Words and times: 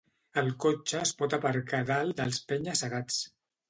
El 0.41 0.47
cotxe 0.65 1.03
es 1.09 1.13
pot 1.21 1.37
aparcar 1.39 1.85
dalt 1.93 2.19
dels 2.25 2.45
penya-segats. 2.51 3.27